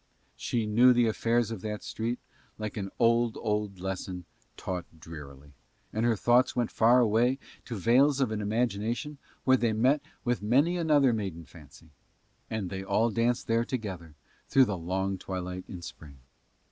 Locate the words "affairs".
1.05-1.51